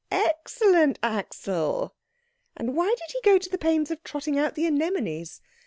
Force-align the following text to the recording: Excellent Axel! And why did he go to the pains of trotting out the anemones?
Excellent 0.11 0.97
Axel! 1.03 1.93
And 2.57 2.75
why 2.75 2.87
did 2.89 3.11
he 3.11 3.21
go 3.23 3.37
to 3.37 3.49
the 3.51 3.59
pains 3.59 3.91
of 3.91 4.03
trotting 4.03 4.35
out 4.35 4.55
the 4.55 4.65
anemones? 4.65 5.41